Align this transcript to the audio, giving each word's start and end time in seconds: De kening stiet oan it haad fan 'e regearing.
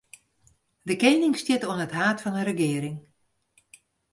De 0.87 0.95
kening 1.01 1.35
stiet 1.41 1.63
oan 1.67 1.83
it 1.85 1.95
haad 1.97 2.17
fan 2.23 2.37
'e 2.39 2.43
regearing. 2.49 2.97